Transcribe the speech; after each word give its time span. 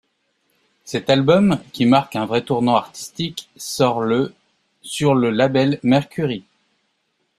Cet 0.83 1.11
album, 1.11 1.59
qui 1.73 1.85
marque 1.85 2.15
un 2.15 2.25
vrai 2.25 2.43
tournant 2.43 2.73
artistique 2.75 3.51
sort 3.55 4.01
le 4.01 4.33
sur 4.81 5.13
le 5.13 5.29
label 5.29 5.79
Mercury. 5.83 6.43